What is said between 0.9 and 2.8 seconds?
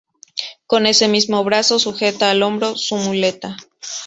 mismo brazo sujeta al hombro